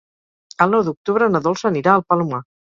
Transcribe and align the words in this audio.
El 0.65 0.73
nou 0.77 0.83
d'octubre 0.87 1.29
na 1.35 1.43
Dolça 1.49 1.71
anirà 1.73 1.97
al 1.97 2.09
Palomar. 2.11 2.45